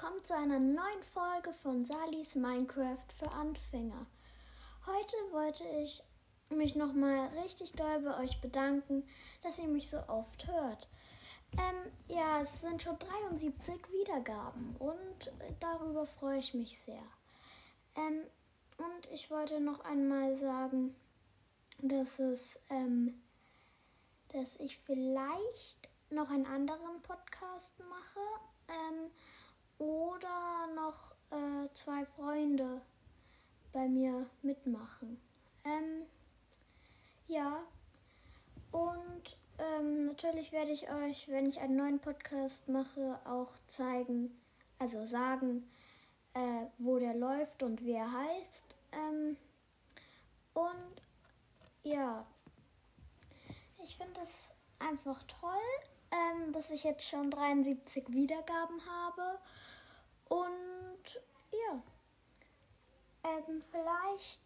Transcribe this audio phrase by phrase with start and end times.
[0.00, 4.06] willkommen zu einer neuen Folge von Salis Minecraft für Anfänger.
[4.86, 6.04] Heute wollte ich
[6.50, 9.02] mich nochmal richtig doll bei euch bedanken,
[9.42, 10.86] dass ihr mich so oft hört.
[11.54, 17.02] Ähm, ja, es sind schon 73 Wiedergaben und darüber freue ich mich sehr.
[17.96, 18.22] Ähm,
[18.76, 20.94] und ich wollte noch einmal sagen,
[21.78, 22.40] dass es,
[22.70, 23.20] ähm,
[24.28, 28.20] dass ich vielleicht noch einen anderen Podcast mache
[28.68, 29.10] ähm,
[29.78, 32.80] oder noch äh, zwei Freunde
[33.72, 35.20] bei mir mitmachen.
[35.64, 36.06] Ähm,
[37.28, 37.62] ja,
[38.72, 44.30] und ähm, natürlich werde ich euch, wenn ich einen neuen Podcast mache, auch zeigen,
[44.78, 45.68] also sagen,
[46.34, 48.76] äh, wo der läuft und wie er heißt.
[48.92, 49.36] Ähm,
[50.54, 51.02] und
[51.82, 52.26] ja,
[53.82, 55.52] ich finde es einfach toll,
[56.18, 59.38] ähm, dass ich jetzt schon 73 Wiedergaben habe.
[60.28, 61.20] Und
[61.52, 61.82] ja,
[63.24, 64.40] ähm, vielleicht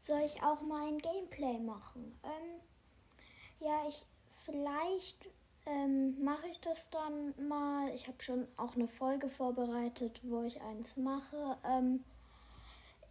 [0.00, 2.18] soll ich auch mal ein Gameplay machen.
[2.22, 2.60] Ähm,
[3.60, 4.06] ja, ich
[4.44, 5.28] vielleicht
[5.66, 7.90] ähm, mache ich das dann mal.
[7.94, 11.58] Ich habe schon auch eine Folge vorbereitet, wo ich eins mache.
[11.64, 12.04] Ähm,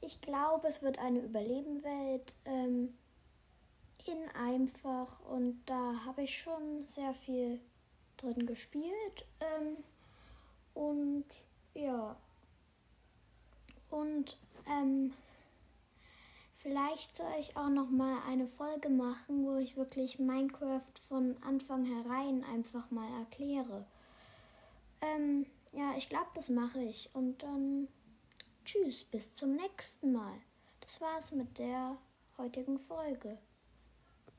[0.01, 2.35] ich glaube, es wird eine Überlebenwelt.
[4.07, 7.59] In einfach und da habe ich schon sehr viel
[8.15, 9.25] drin gespielt.
[9.41, 9.83] Ähm,
[10.73, 11.25] und
[11.73, 12.15] ja.
[13.89, 14.37] Und
[14.69, 15.13] ähm,
[16.55, 21.85] vielleicht soll ich auch noch mal eine Folge machen, wo ich wirklich Minecraft von Anfang
[21.85, 23.85] herein einfach mal erkläre.
[25.01, 27.09] Ähm, ja, ich glaube, das mache ich.
[27.13, 27.87] Und dann
[28.63, 30.33] tschüss, bis zum nächsten Mal.
[30.79, 31.97] Das war's mit der
[32.37, 33.37] heutigen Folge.